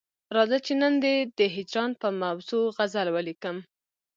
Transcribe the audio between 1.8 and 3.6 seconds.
پر موضوع غزل ولیکم.